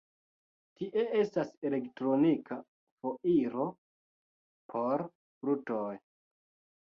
Tie 0.77 1.01
estas 1.17 1.51
elektronika 1.69 2.57
foiro 3.03 3.67
por 4.73 5.03
brutoj. 5.45 5.93